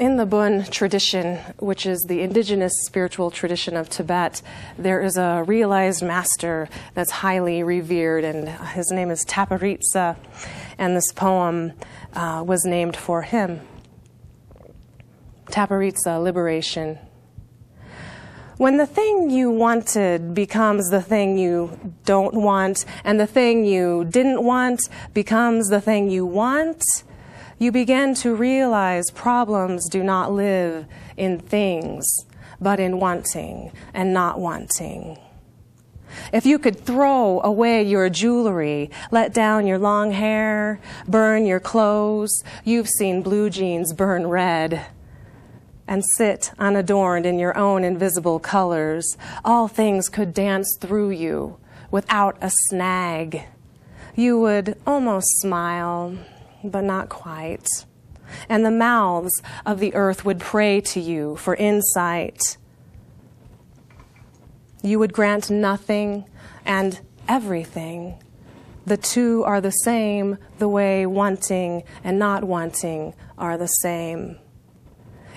[0.00, 4.42] in the Bön tradition, which is the indigenous spiritual tradition of Tibet,
[4.78, 10.16] there is a realized master that's highly revered, and his name is Tapihritsa,
[10.78, 11.72] and this poem
[12.14, 13.60] uh, was named for him.
[15.46, 16.98] Tapihritsa, Liberation.
[18.58, 24.04] When the thing you wanted becomes the thing you don't want, and the thing you
[24.04, 24.80] didn't want
[25.14, 26.82] becomes the thing you want,
[27.58, 30.86] you begin to realize problems do not live
[31.16, 32.06] in things,
[32.60, 35.18] but in wanting and not wanting.
[36.32, 42.42] If you could throw away your jewelry, let down your long hair, burn your clothes,
[42.64, 44.86] you've seen blue jeans burn red,
[45.86, 51.58] and sit unadorned in your own invisible colors, all things could dance through you
[51.90, 53.42] without a snag.
[54.14, 56.18] You would almost smile
[56.64, 57.68] but not quite.
[58.48, 62.56] And the mouths of the earth would pray to you for insight.
[64.82, 66.24] You would grant nothing
[66.64, 68.22] and everything.
[68.86, 74.38] The two are the same, the way wanting and not wanting are the same.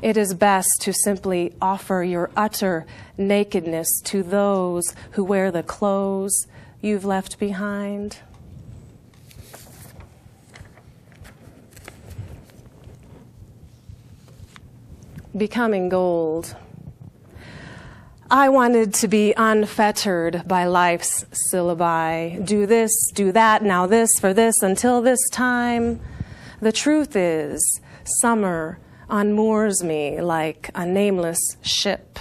[0.00, 6.46] It is best to simply offer your utter nakedness to those who wear the clothes
[6.80, 8.18] you've left behind.
[15.38, 16.54] Becoming gold.
[18.30, 22.44] I wanted to be unfettered by life's syllabi.
[22.44, 26.00] Do this, do that, now this, for this, until this time.
[26.60, 32.18] The truth is, summer unmoors me like a nameless ship,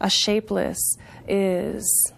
[0.00, 0.96] a shapeless
[1.28, 2.12] is.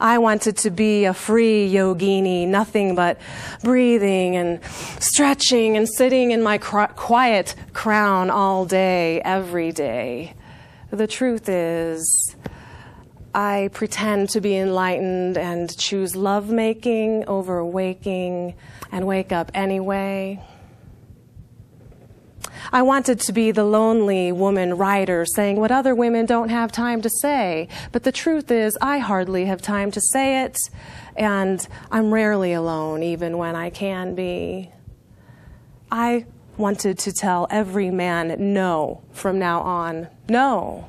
[0.00, 3.20] I wanted to be a free yogini, nothing but
[3.62, 4.60] breathing and
[5.00, 10.34] stretching and sitting in my quiet crown all day, every day.
[10.90, 12.36] The truth is,
[13.34, 18.54] I pretend to be enlightened and choose lovemaking over waking
[18.92, 20.40] and wake up anyway.
[22.74, 27.02] I wanted to be the lonely woman writer saying what other women don't have time
[27.02, 27.68] to say.
[27.92, 30.58] But the truth is, I hardly have time to say it,
[31.14, 34.72] and I'm rarely alone, even when I can be.
[35.92, 36.26] I
[36.56, 40.08] wanted to tell every man no from now on.
[40.28, 40.88] No.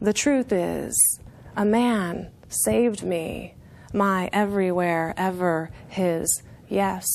[0.00, 1.18] The truth is,
[1.56, 3.56] a man saved me,
[3.92, 7.08] my everywhere, ever, his yes.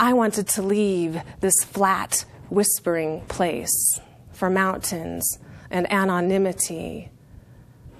[0.00, 4.00] I wanted to leave this flat, whispering place
[4.32, 5.38] for mountains
[5.70, 7.10] and anonymity.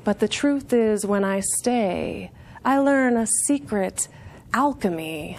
[0.02, 2.30] But the truth is, when I stay,
[2.64, 4.08] I learn a secret
[4.54, 5.38] alchemy.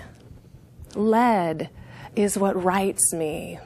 [0.94, 1.72] Lead
[2.16, 3.58] is what writes me.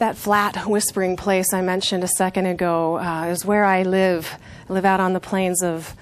[0.00, 4.34] That flat, whispering place I mentioned a second ago uh, is where I live.
[4.66, 5.94] I live out on the plains of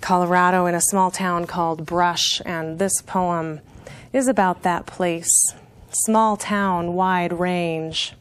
[0.00, 3.60] Colorado in a small town called Brush, and this poem
[4.10, 5.28] is about that place.
[5.90, 8.14] Small town, wide range.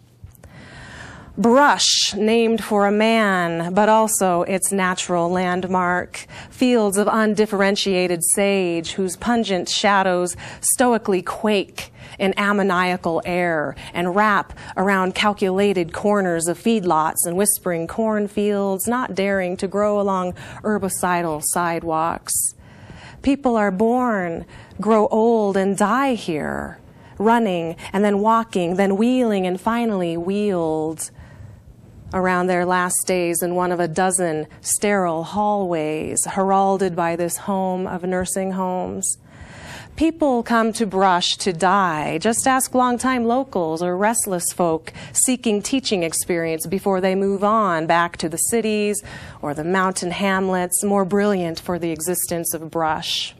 [1.41, 6.27] Brush, named for a man, but also its natural landmark.
[6.51, 15.15] Fields of undifferentiated sage whose pungent shadows stoically quake in ammoniacal air and wrap around
[15.15, 22.53] calculated corners of feedlots and whispering cornfields, not daring to grow along herbicidal sidewalks.
[23.23, 24.45] People are born,
[24.79, 26.77] grow old, and die here,
[27.17, 31.09] running and then walking, then wheeling and finally wheeled
[32.13, 37.87] around their last days in one of a dozen sterile hallways heralded by this home
[37.87, 39.17] of nursing homes.
[39.95, 42.17] People come to Brush to die.
[42.17, 48.17] Just ask longtime locals or restless folk seeking teaching experience before they move on back
[48.17, 49.03] to the cities
[49.41, 53.35] or the mountain hamlets more brilliant for the existence of Brush.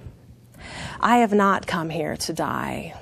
[1.00, 2.94] I have not come here to die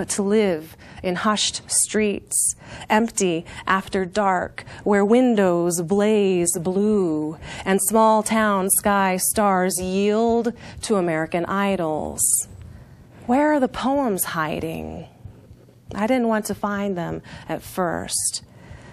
[0.00, 2.56] but to live in hushed streets,
[2.88, 7.36] empty after dark, where windows blaze blue
[7.66, 12.22] and small town sky stars yield to American idols.
[13.26, 15.06] Where are the poems hiding?
[15.94, 18.42] I didn't want to find them at first.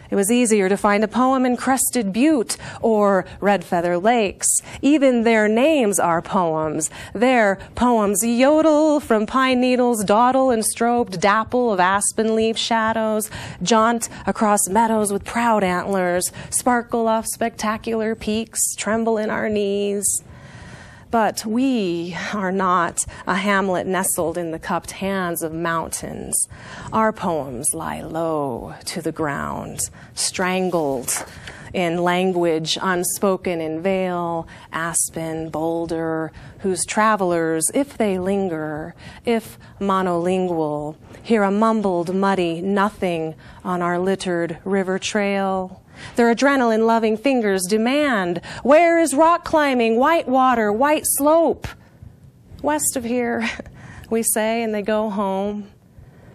[0.09, 4.61] It was easier to find a poem in Crested Butte or Red Feather Lakes.
[4.81, 6.89] Even their names are poems.
[7.13, 13.29] Their poems yodel from pine needles, dawdle and strobed dapple of aspen leaf shadows,
[13.61, 20.23] jaunt across meadows with proud antlers, sparkle off spectacular peaks, tremble in our knees.
[21.09, 26.47] But we are not a hamlet nestled in the cupped hands of mountains.
[26.91, 29.79] Our poems lie low to the ground,
[30.15, 31.25] strangled
[31.77, 36.31] in language unspoken in Vail, aspen, boulder,
[36.61, 38.95] whose travelers, if they linger,
[39.25, 45.83] if monolingual, hear a mumbled, muddy nothing on our littered river trail
[46.15, 51.67] their adrenaline loving fingers demand where is rock climbing, white water, white slope?
[52.61, 53.49] West of here,
[54.11, 55.67] we say, and they go home.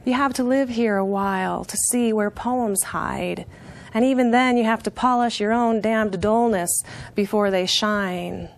[0.05, 3.47] You have to live here a while to see where poems hide.
[3.95, 6.83] And even then, you have to polish your own damned dullness
[7.15, 8.49] before they shine.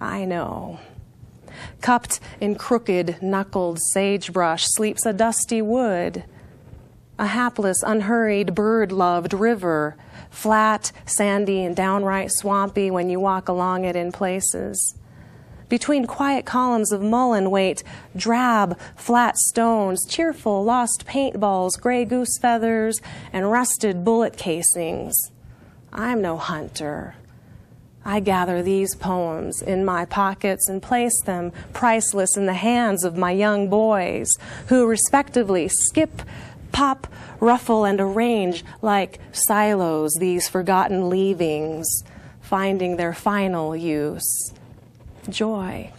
[0.00, 0.80] I know.
[1.80, 6.24] Cupped in crooked, knuckled sagebrush sleeps a dusty wood,
[7.18, 9.96] a hapless, unhurried, bird loved river
[10.32, 14.96] flat, sandy, and downright swampy when you walk along it in places.
[15.72, 17.82] Between quiet columns of mullein wait
[18.14, 23.00] drab, flat stones, cheerful, lost paintballs, gray goose feathers,
[23.32, 25.14] and rusted bullet casings.
[25.90, 27.14] I'm no hunter.
[28.04, 33.16] I gather these poems in my pockets and place them priceless in the hands of
[33.16, 34.30] my young boys,
[34.66, 36.20] who respectively skip
[36.70, 37.06] pop,
[37.40, 42.04] ruffle, and arrange like silos these forgotten leavings,
[42.42, 44.52] finding their final use
[45.28, 45.92] joy.